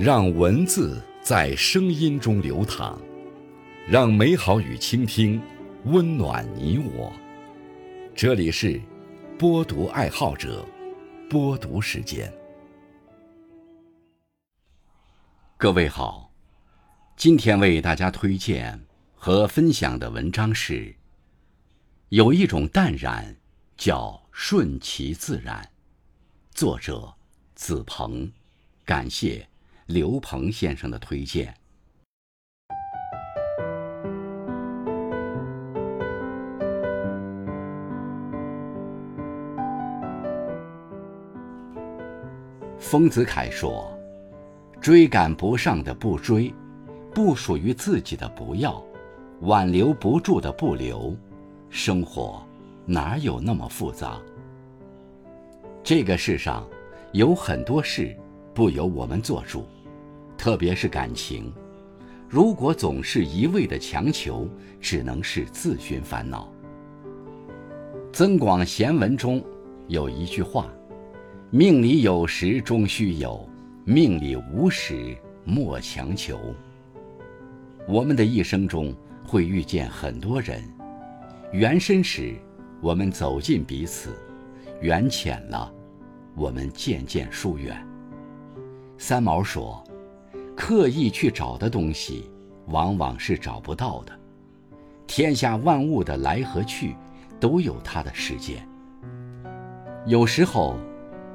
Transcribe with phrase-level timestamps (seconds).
[0.00, 2.98] 让文字在声音中流淌，
[3.86, 5.38] 让美好与倾听
[5.84, 7.12] 温暖你我。
[8.14, 8.80] 这里是
[9.38, 10.66] 播读爱好者
[11.28, 12.32] 播读时间。
[15.58, 16.32] 各位好，
[17.14, 18.82] 今天为大家推荐
[19.14, 20.96] 和分享的文章是：
[22.08, 23.36] 有一种淡然，
[23.76, 25.68] 叫顺其自然。
[26.54, 27.12] 作者
[27.54, 28.32] 子鹏，
[28.86, 29.46] 感谢
[29.90, 31.52] 刘鹏先生的推荐。
[42.78, 43.92] 丰子恺说
[44.80, 46.54] ：“追赶不上的不追，
[47.12, 48.80] 不属于自己的不要，
[49.40, 51.16] 挽留不住的不留。
[51.68, 52.40] 生活
[52.86, 54.20] 哪有那么复杂？”
[55.82, 56.64] 这个世上
[57.10, 58.16] 有很多事
[58.54, 59.66] 不由我们做主，
[60.40, 61.52] 特别是感情。
[62.26, 64.48] 如果总是一味的强求，
[64.80, 66.50] 只能是自寻烦恼。
[68.10, 69.44] 《增广贤文》中
[69.86, 70.72] 有一句话
[71.52, 73.46] ：“命里有时终须有，
[73.84, 76.40] 命里无时莫强求。”
[77.86, 80.64] 我们的一生中会遇见很多人，
[81.52, 82.34] 缘深时，
[82.80, 84.08] 我们走近彼此。
[84.80, 85.70] 缘浅了，
[86.34, 87.76] 我们渐渐疏远。
[88.96, 89.84] 三毛说
[90.56, 92.30] ：“刻意去找的东西，
[92.66, 94.12] 往往是找不到的。
[95.06, 96.94] 天下万物的来和去，
[97.38, 98.66] 都有它的时间。
[100.06, 100.76] 有时候，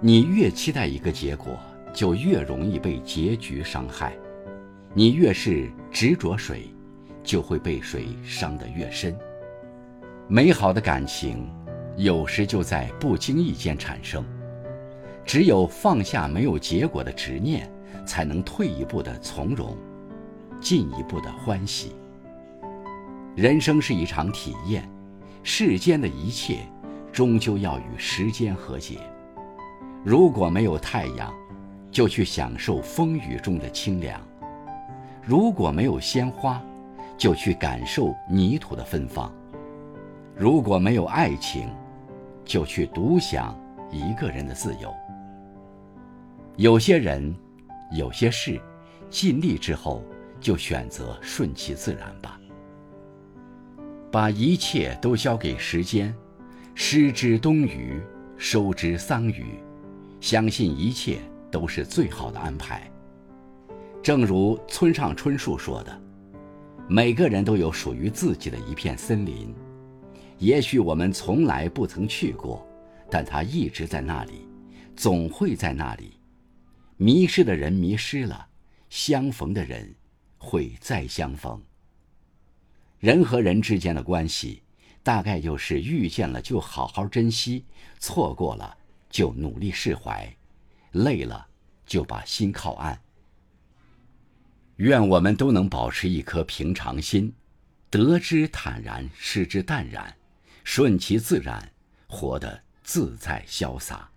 [0.00, 1.58] 你越期待一个结果，
[1.92, 4.12] 就越容易被结局伤害；
[4.94, 6.72] 你越是执着水，
[7.22, 9.16] 就会被水伤得越深。
[10.28, 11.48] 美好的感情。”
[11.98, 14.22] 有时就在不经意间产生，
[15.26, 17.68] 只有放下没有结果的执念，
[18.06, 19.76] 才能退一步的从容，
[20.60, 21.96] 进一步的欢喜。
[23.34, 24.88] 人生是一场体验，
[25.42, 26.60] 世间的一切，
[27.12, 29.00] 终究要与时间和解。
[30.04, 31.34] 如果没有太阳，
[31.90, 34.20] 就去享受风雨中的清凉；
[35.22, 36.62] 如果没有鲜花，
[37.18, 39.28] 就去感受泥土的芬芳；
[40.36, 41.68] 如果没有爱情，
[42.44, 43.58] 就去独享
[43.90, 44.94] 一个人的自由。
[46.56, 47.36] 有些人，
[47.92, 48.58] 有些事，
[49.10, 50.02] 尽力之后，
[50.40, 52.40] 就选择顺其自然吧。
[54.10, 56.14] 把一切都交给时间，
[56.74, 58.00] 失之东隅，
[58.38, 59.44] 收之桑榆，
[60.18, 61.18] 相信一切
[61.50, 62.90] 都是最好的安排。
[64.02, 66.00] 正如村上春树说的
[66.88, 69.54] ：“每个人都有属于自己的一片森林。”
[70.38, 72.66] 也许我们从来不曾去过，
[73.10, 74.48] 但它一直在那里，
[74.96, 76.15] 总会在那里。
[76.96, 78.48] 迷失的人迷失了，
[78.88, 79.94] 相逢的人
[80.38, 81.62] 会再相逢。
[82.98, 84.62] 人和人之间的关系，
[85.02, 87.64] 大概就是遇见了就好好珍惜，
[87.98, 88.76] 错过了
[89.10, 90.34] 就努力释怀，
[90.92, 91.46] 累了
[91.84, 92.98] 就把心靠岸。
[94.76, 97.32] 愿我们都能保持一颗平常心，
[97.90, 100.16] 得之坦然，失之淡然。
[100.64, 101.72] 顺其自然，
[102.08, 104.10] 活得自在潇洒。